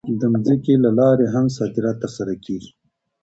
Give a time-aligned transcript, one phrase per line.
[0.19, 2.71] د ځمکې له لارې هم صادرات ترسره کېږي.